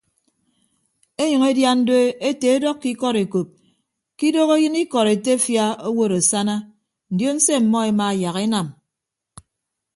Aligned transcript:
Enyʌñ 1.23 1.41
edian 1.51 1.79
do 1.87 1.95
ete 2.29 2.47
edọkkọ 2.55 2.87
ikọd 2.93 3.15
ekop 3.23 3.49
ke 4.17 4.23
idooho 4.29 4.53
eyịn 4.59 4.75
ikọd 4.83 5.07
etefia 5.15 5.65
owod 5.87 6.11
asana 6.19 6.55
ndion 7.13 7.37
se 7.45 7.51
ọmmọ 7.59 7.79
ema 7.89 8.07
yak 8.23 8.37
enam. 8.45 8.67